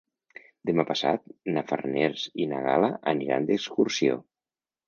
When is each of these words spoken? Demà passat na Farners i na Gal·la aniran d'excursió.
Demà 0.69 0.85
passat 0.91 1.21
na 1.57 1.63
Farners 1.73 2.25
i 2.45 2.49
na 2.55 2.65
Gal·la 2.65 2.91
aniran 3.15 3.49
d'excursió. 3.51 4.21